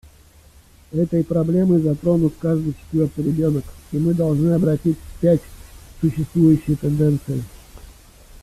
Этой 0.91 1.23
проблемой 1.23 1.79
затронут 1.79 2.33
каждый 2.41 2.73
четвертый 2.73 3.23
ребенок, 3.23 3.63
и 3.91 3.99
мы 3.99 4.15
должны 4.15 4.49
обратить 4.53 4.97
вспять 4.97 5.41
существующие 6.01 6.75
тенденции. 6.75 7.43